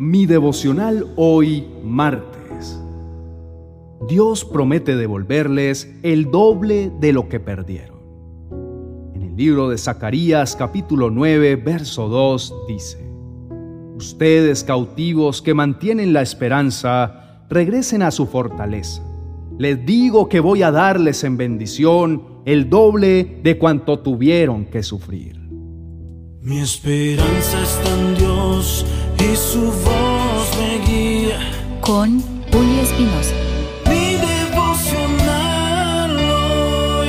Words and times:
Mi 0.00 0.24
devocional 0.24 1.08
hoy 1.16 1.66
martes. 1.84 2.80
Dios 4.08 4.46
promete 4.46 4.96
devolverles 4.96 5.94
el 6.02 6.30
doble 6.30 6.90
de 7.00 7.12
lo 7.12 7.28
que 7.28 7.38
perdieron. 7.38 7.98
En 9.14 9.20
el 9.20 9.36
libro 9.36 9.68
de 9.68 9.76
Zacarías 9.76 10.56
capítulo 10.56 11.10
9 11.10 11.56
verso 11.56 12.08
2 12.08 12.54
dice, 12.66 13.12
Ustedes 13.98 14.64
cautivos 14.64 15.42
que 15.42 15.52
mantienen 15.52 16.14
la 16.14 16.22
esperanza, 16.22 17.44
regresen 17.50 18.00
a 18.00 18.10
su 18.10 18.24
fortaleza. 18.24 19.02
Les 19.58 19.84
digo 19.84 20.30
que 20.30 20.40
voy 20.40 20.62
a 20.62 20.70
darles 20.70 21.24
en 21.24 21.36
bendición 21.36 22.40
el 22.46 22.70
doble 22.70 23.38
de 23.42 23.58
cuanto 23.58 23.98
tuvieron 23.98 24.64
que 24.64 24.82
sufrir. 24.82 25.38
Mi 26.40 26.60
esperanza 26.60 27.62
está 27.62 28.00
en 28.00 28.14
Dios 28.14 28.86
y 29.20 29.36
su 29.36 29.60
voz 29.60 30.56
me 30.58 30.78
guía. 30.86 31.38
Con 31.80 32.20
Julio 32.50 32.82
Espinosa. 32.82 33.34
Mi 33.86 34.16
devocional 34.16 36.18
hoy. 36.18 37.08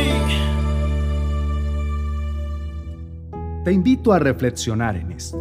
Te 3.63 3.71
invito 3.71 4.11
a 4.11 4.20
reflexionar 4.20 4.97
en 4.97 5.11
esto. 5.11 5.37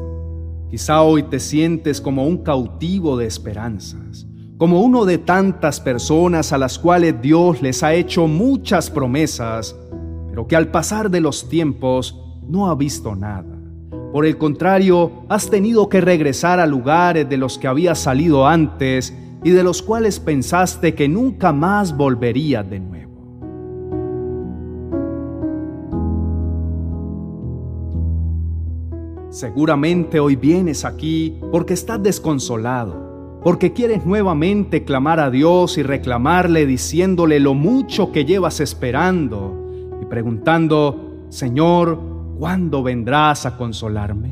Quizá 0.71 1.03
hoy 1.03 1.25
te 1.25 1.41
sientes 1.41 2.01
como 2.01 2.25
un 2.27 2.45
cautivo 2.45 3.17
de 3.17 3.27
esperanzas, 3.27 4.29
como 4.57 4.83
uno 4.83 5.05
de 5.05 5.19
tantas 5.19 5.81
personas 5.81 6.53
a 6.53 6.59
las 6.59 6.79
cuales 6.79 7.21
Dios 7.21 7.61
les 7.61 7.83
ha 7.83 7.93
hecho 7.95 8.29
muchas 8.29 8.89
promesas, 8.89 9.75
pero 10.29 10.47
que 10.47 10.55
al 10.55 10.69
pasar 10.69 11.11
de 11.11 11.21
los 11.21 11.49
tiempos 11.49 12.17
no 12.47 12.71
ha 12.71 12.77
visto 12.77 13.17
nada. 13.17 13.60
Por 14.13 14.27
el 14.27 14.39
contrario, 14.39 15.13
has 15.29 15.51
tenido 15.51 15.89
que 15.89 16.01
regresar 16.01 16.59
a 16.59 16.67
lugares 16.67 17.29
de 17.29 17.37
los 17.37 17.59
que 17.59 17.69
habías 17.69 18.01
salido 18.01 18.47
antes 18.47 19.15
y 19.45 19.51
de 19.51 19.63
los 19.63 19.83
cuales 19.83 20.19
pensaste 20.19 20.95
que 20.95 21.09
nunca 21.09 21.53
más 21.53 21.97
volverías 21.97 22.69
de 22.69 22.81
nuevo. 22.81 23.01
Seguramente 29.31 30.19
hoy 30.19 30.35
vienes 30.35 30.85
aquí 30.85 31.39
porque 31.53 31.75
estás 31.75 32.03
desconsolado, 32.03 33.41
porque 33.45 33.73
quieres 33.73 34.05
nuevamente 34.05 34.83
clamar 34.85 35.21
a 35.21 35.31
Dios 35.31 35.79
y 35.79 35.85
reclamarle 35.85 36.67
diciéndole 36.67 37.39
lo 37.39 37.55
mucho 37.55 38.11
que 38.11 38.25
llevas 38.25 38.59
esperando 38.59 39.57
y 40.03 40.05
preguntando, 40.07 41.27
Señor, 41.29 42.10
¿Cuándo 42.41 42.83
vendrás 42.83 43.45
a 43.45 43.59
consolarme? 43.59 44.31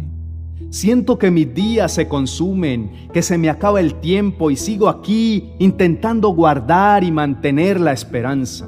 Siento 0.70 1.19
que 1.19 1.31
mis 1.31 1.53
días 1.53 1.92
se 1.92 2.09
consumen, 2.09 2.91
que 3.12 3.20
se 3.20 3.37
me 3.37 3.51
acaba 3.51 3.81
el 3.81 3.97
tiempo 3.97 4.51
y 4.51 4.56
sigo 4.56 4.89
aquí 4.89 5.53
intentando 5.59 6.31
guardar 6.31 7.05
y 7.05 7.12
mantener 7.12 7.79
la 7.79 7.92
esperanza, 7.92 8.67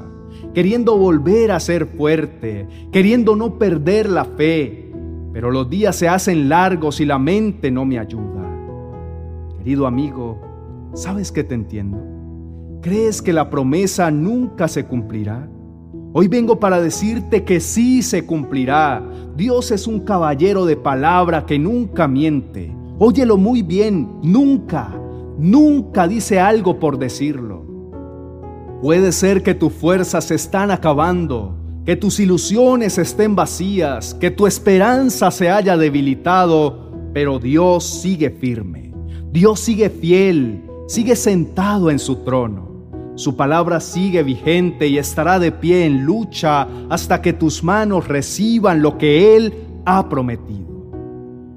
queriendo 0.53 0.95
volver 0.95 1.51
a 1.51 1.59
ser 1.59 1.87
fuerte, 1.87 2.67
queriendo 2.91 3.35
no 3.35 3.57
perder 3.57 4.11
la 4.11 4.25
fe, 4.25 4.91
pero 5.33 5.49
los 5.49 5.67
días 5.67 5.95
se 5.95 6.07
hacen 6.07 6.47
largos 6.47 7.01
y 7.01 7.05
la 7.05 7.17
mente 7.17 7.71
no 7.71 7.83
me 7.83 7.97
ayuda. 7.97 8.47
Querido 9.57 9.87
amigo, 9.87 10.39
¿sabes 10.93 11.31
que 11.31 11.43
te 11.43 11.55
entiendo? 11.55 11.97
¿Crees 12.83 13.23
que 13.23 13.33
la 13.33 13.49
promesa 13.49 14.11
nunca 14.11 14.67
se 14.67 14.85
cumplirá? 14.85 15.49
Hoy 16.13 16.27
vengo 16.27 16.59
para 16.59 16.81
decirte 16.81 17.45
que 17.45 17.61
sí 17.61 18.01
se 18.01 18.25
cumplirá. 18.25 19.01
Dios 19.37 19.71
es 19.71 19.87
un 19.87 20.01
caballero 20.01 20.65
de 20.65 20.75
palabra 20.75 21.45
que 21.45 21.57
nunca 21.57 22.05
miente. 22.05 22.75
Óyelo 22.99 23.37
muy 23.37 23.61
bien, 23.61 24.19
nunca, 24.21 24.93
nunca 25.37 26.09
dice 26.09 26.37
algo 26.37 26.79
por 26.79 26.97
decirlo. 26.97 27.65
Puede 28.81 29.13
ser 29.13 29.41
que 29.41 29.55
tus 29.55 29.71
fuerzas 29.71 30.25
se 30.25 30.35
están 30.35 30.69
acabando, 30.69 31.55
que 31.85 31.95
tus 31.95 32.19
ilusiones 32.19 32.97
estén 32.97 33.33
vacías, 33.33 34.13
que 34.13 34.31
tu 34.31 34.47
esperanza 34.47 35.31
se 35.31 35.49
haya 35.49 35.77
debilitado, 35.77 36.91
pero 37.13 37.39
Dios 37.39 37.85
sigue 37.85 38.31
firme. 38.31 38.93
Dios 39.31 39.61
sigue 39.61 39.89
fiel, 39.89 40.61
sigue 40.87 41.15
sentado 41.15 41.89
en 41.89 41.99
su 41.99 42.17
trono. 42.17 42.70
Su 43.21 43.35
palabra 43.35 43.79
sigue 43.81 44.23
vigente 44.23 44.87
y 44.87 44.97
estará 44.97 45.37
de 45.37 45.51
pie 45.51 45.85
en 45.85 46.05
lucha 46.05 46.67
hasta 46.89 47.21
que 47.21 47.33
tus 47.33 47.63
manos 47.63 48.07
reciban 48.07 48.81
lo 48.81 48.97
que 48.97 49.35
Él 49.35 49.53
ha 49.85 50.09
prometido. 50.09 50.89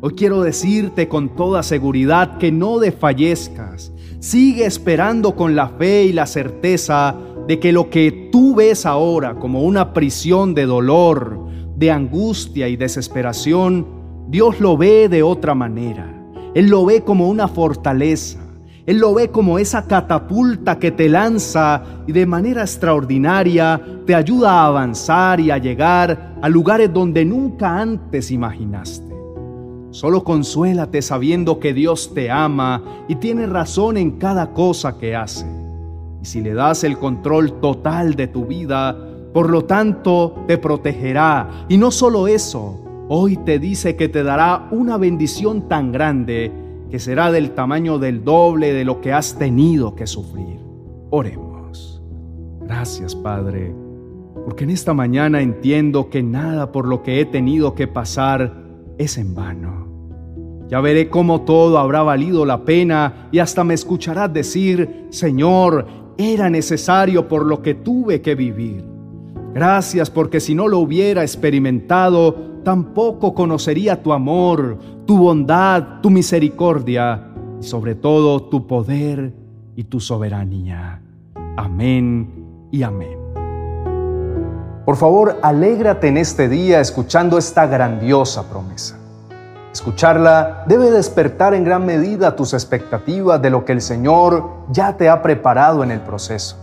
Hoy 0.02 0.12
quiero 0.14 0.42
decirte 0.42 1.08
con 1.08 1.34
toda 1.34 1.62
seguridad 1.62 2.36
que 2.36 2.52
no 2.52 2.80
desfallezcas. 2.80 3.94
Sigue 4.20 4.66
esperando 4.66 5.36
con 5.36 5.56
la 5.56 5.68
fe 5.68 6.04
y 6.04 6.12
la 6.12 6.26
certeza 6.26 7.16
de 7.48 7.58
que 7.58 7.72
lo 7.72 7.88
que 7.88 8.28
tú 8.30 8.54
ves 8.56 8.84
ahora 8.84 9.36
como 9.36 9.62
una 9.62 9.94
prisión 9.94 10.52
de 10.52 10.66
dolor, 10.66 11.48
de 11.76 11.90
angustia 11.90 12.68
y 12.68 12.76
desesperación, 12.76 13.86
Dios 14.28 14.60
lo 14.60 14.76
ve 14.76 15.08
de 15.08 15.22
otra 15.22 15.54
manera. 15.54 16.14
Él 16.54 16.66
lo 16.66 16.84
ve 16.84 17.00
como 17.04 17.30
una 17.30 17.48
fortaleza 17.48 18.43
él 18.86 18.98
lo 18.98 19.14
ve 19.14 19.30
como 19.30 19.58
esa 19.58 19.86
catapulta 19.86 20.78
que 20.78 20.90
te 20.90 21.08
lanza 21.08 21.82
y 22.06 22.12
de 22.12 22.26
manera 22.26 22.60
extraordinaria 22.60 23.80
te 24.04 24.14
ayuda 24.14 24.52
a 24.52 24.66
avanzar 24.66 25.40
y 25.40 25.50
a 25.50 25.56
llegar 25.56 26.36
a 26.42 26.48
lugares 26.50 26.92
donde 26.92 27.24
nunca 27.24 27.80
antes 27.80 28.30
imaginaste. 28.30 29.14
Solo 29.90 30.22
consuélate 30.22 31.00
sabiendo 31.00 31.60
que 31.60 31.72
Dios 31.72 32.12
te 32.12 32.30
ama 32.30 32.82
y 33.08 33.14
tiene 33.14 33.46
razón 33.46 33.96
en 33.96 34.18
cada 34.18 34.52
cosa 34.52 34.98
que 34.98 35.16
hace. 35.16 35.46
Y 36.20 36.26
si 36.26 36.42
le 36.42 36.52
das 36.52 36.84
el 36.84 36.98
control 36.98 37.60
total 37.60 38.14
de 38.16 38.26
tu 38.26 38.44
vida, 38.44 38.98
por 39.32 39.48
lo 39.48 39.64
tanto 39.64 40.44
te 40.46 40.58
protegerá. 40.58 41.66
Y 41.70 41.78
no 41.78 41.90
solo 41.90 42.28
eso, 42.28 42.80
hoy 43.08 43.38
te 43.38 43.58
dice 43.58 43.96
que 43.96 44.08
te 44.08 44.22
dará 44.22 44.68
una 44.72 44.98
bendición 44.98 45.68
tan 45.68 45.90
grande 45.90 46.63
que 46.94 47.00
será 47.00 47.32
del 47.32 47.50
tamaño 47.50 47.98
del 47.98 48.22
doble 48.22 48.72
de 48.72 48.84
lo 48.84 49.00
que 49.00 49.12
has 49.12 49.36
tenido 49.36 49.96
que 49.96 50.06
sufrir. 50.06 50.60
Oremos. 51.10 52.00
Gracias, 52.60 53.16
Padre, 53.16 53.74
porque 54.44 54.62
en 54.62 54.70
esta 54.70 54.94
mañana 54.94 55.42
entiendo 55.42 56.08
que 56.08 56.22
nada 56.22 56.70
por 56.70 56.86
lo 56.86 57.02
que 57.02 57.20
he 57.20 57.24
tenido 57.24 57.74
que 57.74 57.88
pasar 57.88 58.54
es 58.96 59.18
en 59.18 59.34
vano. 59.34 60.68
Ya 60.68 60.80
veré 60.80 61.10
cómo 61.10 61.40
todo 61.40 61.78
habrá 61.78 62.04
valido 62.04 62.46
la 62.46 62.64
pena 62.64 63.28
y 63.32 63.40
hasta 63.40 63.64
me 63.64 63.74
escucharás 63.74 64.32
decir, 64.32 65.08
Señor, 65.10 65.88
era 66.16 66.48
necesario 66.48 67.26
por 67.26 67.44
lo 67.44 67.60
que 67.60 67.74
tuve 67.74 68.22
que 68.22 68.36
vivir. 68.36 68.84
Gracias 69.54 70.10
porque 70.10 70.40
si 70.40 70.52
no 70.52 70.66
lo 70.66 70.80
hubiera 70.80 71.22
experimentado, 71.22 72.34
tampoco 72.64 73.34
conocería 73.34 74.02
tu 74.02 74.12
amor, 74.12 74.78
tu 75.06 75.16
bondad, 75.16 76.00
tu 76.02 76.10
misericordia 76.10 77.28
y 77.60 77.62
sobre 77.62 77.94
todo 77.94 78.42
tu 78.48 78.66
poder 78.66 79.32
y 79.76 79.84
tu 79.84 80.00
soberanía. 80.00 81.00
Amén 81.56 82.68
y 82.72 82.82
amén. 82.82 83.16
Por 84.84 84.96
favor, 84.96 85.38
alégrate 85.40 86.08
en 86.08 86.16
este 86.16 86.48
día 86.48 86.80
escuchando 86.80 87.38
esta 87.38 87.66
grandiosa 87.66 88.50
promesa. 88.50 88.98
Escucharla 89.72 90.64
debe 90.66 90.90
despertar 90.90 91.54
en 91.54 91.62
gran 91.62 91.86
medida 91.86 92.34
tus 92.34 92.54
expectativas 92.54 93.40
de 93.40 93.50
lo 93.50 93.64
que 93.64 93.72
el 93.72 93.80
Señor 93.80 94.50
ya 94.70 94.96
te 94.96 95.08
ha 95.08 95.22
preparado 95.22 95.84
en 95.84 95.92
el 95.92 96.00
proceso. 96.00 96.56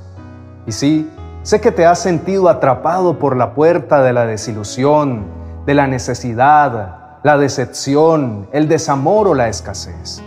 Y 0.67 0.73
sí, 0.73 1.09
Sé 1.43 1.59
que 1.59 1.71
te 1.71 1.87
has 1.87 1.97
sentido 1.97 2.49
atrapado 2.49 3.17
por 3.17 3.35
la 3.35 3.55
puerta 3.55 4.03
de 4.03 4.13
la 4.13 4.27
desilusión, 4.27 5.25
de 5.65 5.73
la 5.73 5.87
necesidad, 5.87 7.17
la 7.23 7.37
decepción, 7.39 8.47
el 8.51 8.67
desamor 8.67 9.27
o 9.27 9.33
la 9.33 9.47
escasez. 9.47 10.21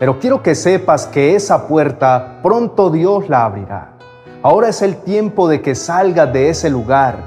Pero 0.00 0.18
quiero 0.18 0.42
que 0.42 0.56
sepas 0.56 1.06
que 1.06 1.36
esa 1.36 1.68
puerta 1.68 2.40
pronto 2.42 2.90
Dios 2.90 3.28
la 3.28 3.44
abrirá. 3.44 3.92
Ahora 4.42 4.70
es 4.70 4.82
el 4.82 4.96
tiempo 4.96 5.46
de 5.46 5.62
que 5.62 5.76
salgas 5.76 6.32
de 6.32 6.48
ese 6.48 6.68
lugar. 6.68 7.18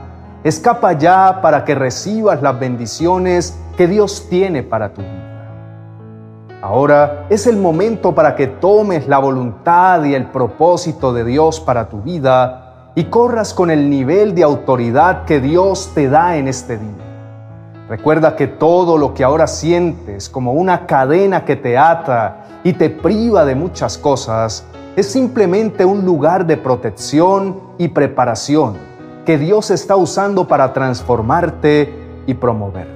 Escapa 0.43 0.91
ya 0.91 1.39
para 1.41 1.63
que 1.63 1.75
recibas 1.75 2.41
las 2.41 2.59
bendiciones 2.59 3.57
que 3.77 3.87
Dios 3.87 4.27
tiene 4.29 4.63
para 4.63 4.93
tu 4.93 5.01
vida. 5.01 6.59
Ahora 6.61 7.25
es 7.29 7.47
el 7.47 7.55
momento 7.55 8.13
para 8.13 8.35
que 8.35 8.47
tomes 8.47 9.07
la 9.07 9.19
voluntad 9.19 10.03
y 10.03 10.13
el 10.13 10.25
propósito 10.25 11.13
de 11.13 11.23
Dios 11.23 11.61
para 11.61 11.87
tu 11.87 12.01
vida 12.01 12.62
y 12.95 13.05
corras 13.05 13.53
con 13.53 13.71
el 13.71 13.89
nivel 13.89 14.35
de 14.35 14.43
autoridad 14.43 15.25
que 15.25 15.39
Dios 15.39 15.91
te 15.93 16.09
da 16.09 16.37
en 16.37 16.47
este 16.47 16.77
día. 16.77 17.85
Recuerda 17.89 18.35
que 18.35 18.47
todo 18.47 18.97
lo 18.97 19.13
que 19.13 19.23
ahora 19.23 19.47
sientes 19.47 20.29
como 20.29 20.53
una 20.53 20.85
cadena 20.85 21.45
que 21.45 21.55
te 21.55 21.77
ata 21.77 22.45
y 22.63 22.73
te 22.73 22.89
priva 22.89 23.45
de 23.45 23.55
muchas 23.55 23.97
cosas 23.97 24.65
es 24.95 25.11
simplemente 25.11 25.85
un 25.85 26.05
lugar 26.05 26.45
de 26.45 26.57
protección 26.57 27.59
y 27.77 27.89
preparación 27.89 28.77
que 29.25 29.37
Dios 29.37 29.71
está 29.71 29.95
usando 29.95 30.47
para 30.47 30.71
transformarte 30.73 31.93
y 32.27 32.33
promoverte. 32.35 32.93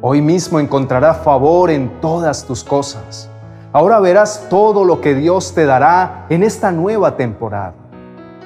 Hoy 0.00 0.20
mismo 0.20 0.60
encontrarás 0.60 1.18
favor 1.18 1.70
en 1.70 2.00
todas 2.00 2.44
tus 2.44 2.62
cosas 2.62 3.30
Ahora 3.76 4.00
verás 4.00 4.46
todo 4.48 4.84
lo 4.84 5.02
que 5.02 5.14
Dios 5.14 5.52
te 5.52 5.66
dará 5.66 6.24
en 6.30 6.42
esta 6.42 6.72
nueva 6.72 7.14
temporada. 7.18 7.74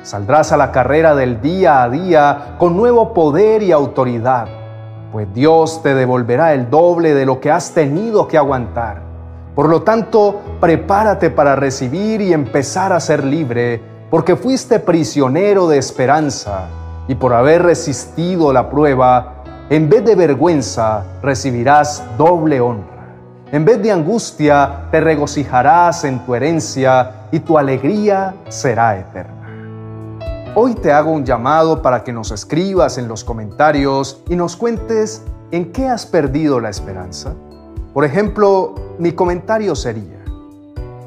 Saldrás 0.03 0.51
a 0.53 0.57
la 0.57 0.73
carrera 0.73 1.15
del 1.15 1.43
día 1.43 1.83
a 1.83 1.91
día 1.91 2.55
con 2.59 2.75
nuevo 2.75 3.13
poder 3.13 3.63
y 3.63 3.71
autoridad, 3.71 4.49
pues 5.13 5.33
Dios 5.35 5.83
te 5.83 5.95
devolverá 5.95 6.55
el 6.55 6.71
doble 6.71 7.13
de 7.13 7.27
lo 7.27 7.39
que 7.39 7.51
has 7.51 7.73
tenido 7.73 8.27
que 8.27 8.39
aguantar. 8.39 9.03
Por 9.55 9.69
lo 9.69 9.83
tanto, 9.83 10.41
prepárate 10.59 11.29
para 11.29 11.55
recibir 11.55 12.23
y 12.23 12.33
empezar 12.33 12.95
a 12.95 13.01
ser 13.01 13.25
libre, 13.25 13.83
porque 14.11 14.37
fuiste 14.37 14.79
prisionero 14.79 15.69
de 15.69 15.77
esperanza 15.77 16.69
y 17.07 17.15
por 17.15 17.35
haber 17.35 17.63
resistido 17.63 18.55
la 18.55 18.71
prueba, 18.71 19.43
en 19.69 19.91
vez 19.91 20.05
de 20.05 20.15
vergüenza 20.15 21.05
recibirás 21.23 22.03
doble 22.17 22.61
honra. 22.61 22.87
En 23.53 23.67
vez 23.67 23.83
de 23.83 23.93
angustia 23.93 24.87
te 24.91 25.01
regocijarás 25.01 26.05
en 26.05 26.21
tu 26.21 26.35
herencia 26.35 27.27
y 27.33 27.41
tu 27.41 27.59
alegría 27.59 28.35
será 28.49 28.97
eterna. 28.97 29.40
Hoy 30.57 30.75
te 30.75 30.91
hago 30.91 31.13
un 31.13 31.25
llamado 31.25 31.81
para 31.81 32.03
que 32.03 32.13
nos 32.13 32.33
escribas 32.33 32.99
en 32.99 33.07
los 33.07 33.23
comentarios 33.23 34.21
y 34.29 34.35
nos 34.35 34.57
cuentes 34.57 35.23
en 35.53 35.71
qué 35.71 35.87
has 35.87 36.07
perdido 36.07 36.59
la 36.59 36.71
esperanza. 36.71 37.35
Por 37.95 38.05
ejemplo, 38.05 38.75
mi 38.99 39.13
comentario 39.13 39.77
sería, 39.77 40.19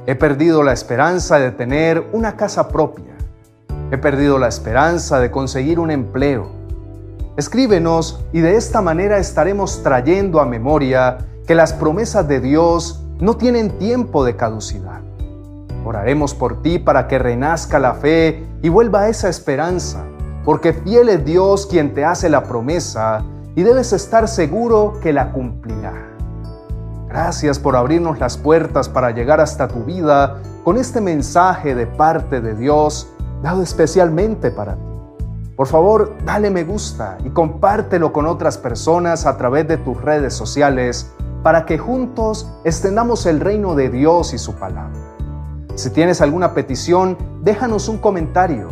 he 0.07 0.16
perdido 0.16 0.63
la 0.63 0.72
esperanza 0.72 1.40
de 1.40 1.51
tener 1.51 2.07
una 2.13 2.38
casa 2.38 2.69
propia. 2.69 3.18
He 3.92 3.98
perdido 3.98 4.40
la 4.40 4.48
esperanza 4.48 5.19
de 5.19 5.30
conseguir 5.30 5.78
un 5.78 5.92
empleo. 5.92 6.48
Escríbenos 7.36 8.24
y 8.31 8.40
de 8.40 8.56
esta 8.56 8.81
manera 8.81 9.18
estaremos 9.18 9.84
trayendo 9.84 10.40
a 10.40 10.45
memoria 10.45 11.18
que 11.45 11.54
las 11.54 11.74
promesas 11.74 12.30
de 12.30 12.40
Dios 12.40 13.04
no 13.19 13.36
tienen 13.36 13.78
tiempo 13.78 14.24
de 14.24 14.38
caducidad. 14.38 15.01
Oraremos 15.85 16.33
por 16.33 16.62
ti 16.62 16.80
para 16.80 17.07
que 17.07 17.19
renazca 17.19 17.80
la 17.80 17.94
fe 17.94 18.47
y 18.62 18.69
vuelva 18.69 19.09
esa 19.09 19.30
esperanza, 19.30 20.06
porque 20.45 20.74
fiel 20.74 21.09
es 21.09 21.25
Dios 21.25 21.68
quien 21.68 21.94
te 21.94 22.06
hace 22.06 22.30
la 22.30 22.44
promesa 22.44 23.24
y 23.56 23.63
debes 23.63 23.94
estar 23.94 24.27
seguro 24.27 25.00
que 25.01 25.13
la 25.13 25.31
cumplirá. 25.31 25.94
Gracias 27.07 27.59
por 27.59 27.75
abrirnos 27.75 28.19
las 28.19 28.38
puertas 28.38 28.89
para 28.89 29.12
llegar 29.12 29.39
hasta 29.39 29.68
tu 29.68 29.83
vida 29.83 30.41
con 30.63 30.77
este 30.77 31.01
mensaje 31.01 31.75
de 31.75 31.85
parte 31.85 32.41
de 32.41 32.56
Dios 32.56 33.13
dado 33.44 33.62
especialmente 33.62 34.50
para 34.50 34.75
ti. 34.75 34.81
Por 35.56 35.68
favor, 35.68 36.15
dale 36.25 36.50
me 36.50 36.63
gusta 36.63 37.18
y 37.24 37.30
compártelo 37.30 38.12
con 38.12 38.25
otras 38.25 38.57
personas 38.57 39.27
a 39.27 39.38
través 39.38 39.68
de 39.68 39.77
tus 39.77 40.01
redes 40.01 40.33
sociales 40.33 41.12
para 41.44 41.65
que 41.65 41.77
juntos 41.77 42.50
extendamos 42.63 43.27
el 43.27 43.39
reino 43.39 43.75
de 43.75 43.89
Dios 43.89 44.33
y 44.33 44.39
su 44.39 44.56
palabra. 44.56 45.12
Si 45.75 45.90
tienes 45.90 46.22
alguna 46.22 46.54
petición, 46.54 47.18
déjanos 47.42 47.90
un 47.90 47.98
comentario. 47.98 48.68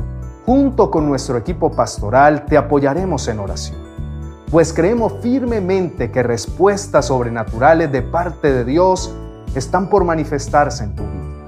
Junto 0.45 0.91
con 0.91 1.07
nuestro 1.07 1.35
equipo 1.37 1.71
pastoral 1.71 2.45
te 2.45 2.57
apoyaremos 2.57 3.27
en 3.27 3.39
oración, 3.39 3.79
pues 4.49 4.73
creemos 4.73 5.13
firmemente 5.21 6.11
que 6.11 6.23
respuestas 6.23 7.07
sobrenaturales 7.07 7.91
de 7.91 8.01
parte 8.01 8.51
de 8.51 8.65
Dios 8.65 9.15
están 9.55 9.89
por 9.89 10.03
manifestarse 10.03 10.83
en 10.83 10.95
tu 10.95 11.03
vida. 11.03 11.45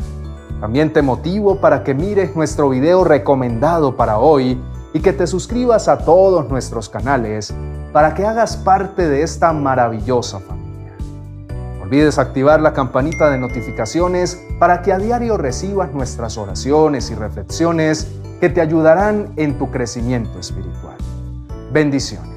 También 0.60 0.94
te 0.94 1.02
motivo 1.02 1.60
para 1.60 1.84
que 1.84 1.94
mires 1.94 2.36
nuestro 2.36 2.70
video 2.70 3.04
recomendado 3.04 3.96
para 3.96 4.20
hoy 4.20 4.60
y 4.94 5.02
que 5.02 5.14
te 5.14 5.28
suscribas 5.28 5.88
a 5.88 6.00
todos 6.00 6.50
nuestros 6.50 6.88
canales 6.88 7.54
para 7.92 8.14
que 8.14 8.26
hagas 8.26 8.58
parte 8.58 9.08
de 9.08 9.24
esta 9.24 9.54
maravillosa 9.54 10.40
familia 10.40 10.62
olvides 11.94 12.18
activar 12.18 12.60
la 12.60 12.74
campanita 12.74 13.30
de 13.30 13.38
notificaciones 13.38 14.44
para 14.57 14.81
que 14.81 14.92
a 14.92 14.98
diario 14.98 15.38
recibas 15.38 15.94
nuestras 15.94 16.40
oraciones 16.40 17.12
y 17.12 17.16
reflexiones 17.16 18.07
que 18.42 18.50
te 18.50 18.62
ayudarán 18.62 19.31
en 19.36 19.60
tu 19.60 19.69
crecimiento 19.69 20.40
espiritual. 20.40 20.98
Bendiciones. 21.72 22.33